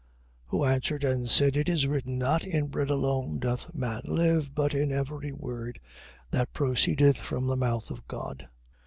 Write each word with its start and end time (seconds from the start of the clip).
4:4. 0.45 0.45
Who 0.47 0.65
answered 0.65 1.03
and 1.03 1.29
said: 1.29 1.55
It 1.55 1.69
is 1.69 1.85
written, 1.85 2.17
Not 2.17 2.43
in 2.43 2.69
bread 2.69 2.89
alone 2.89 3.37
doth 3.37 3.71
man 3.75 4.01
live, 4.05 4.55
but 4.55 4.73
in 4.73 4.91
every 4.91 5.31
word 5.31 5.79
that 6.31 6.53
proceedeth 6.53 7.17
from 7.17 7.45
the 7.45 7.55
mouth 7.55 7.91
of 7.91 8.07
God. 8.07 8.47